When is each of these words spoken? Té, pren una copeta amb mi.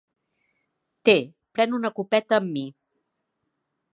Té, 1.09 1.15
pren 1.59 1.77
una 1.79 1.93
copeta 1.99 2.39
amb 2.41 2.51
mi. 2.57 2.65